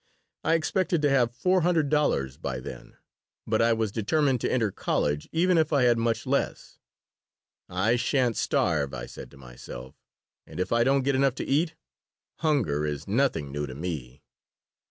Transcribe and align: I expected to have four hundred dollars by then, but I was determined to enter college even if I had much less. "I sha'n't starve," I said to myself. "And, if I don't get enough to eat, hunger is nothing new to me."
I 0.43 0.55
expected 0.55 1.03
to 1.03 1.11
have 1.11 1.35
four 1.35 1.61
hundred 1.61 1.89
dollars 1.89 2.35
by 2.35 2.59
then, 2.59 2.97
but 3.45 3.61
I 3.61 3.73
was 3.73 3.91
determined 3.91 4.41
to 4.41 4.51
enter 4.51 4.71
college 4.71 5.29
even 5.31 5.59
if 5.59 5.71
I 5.71 5.83
had 5.83 5.99
much 5.99 6.25
less. 6.25 6.79
"I 7.69 7.97
sha'n't 7.97 8.35
starve," 8.35 8.95
I 8.95 9.05
said 9.05 9.29
to 9.29 9.37
myself. 9.37 9.93
"And, 10.47 10.59
if 10.59 10.71
I 10.71 10.83
don't 10.83 11.03
get 11.03 11.13
enough 11.13 11.35
to 11.35 11.45
eat, 11.45 11.75
hunger 12.37 12.83
is 12.83 13.07
nothing 13.07 13.51
new 13.51 13.67
to 13.67 13.75
me." 13.75 14.23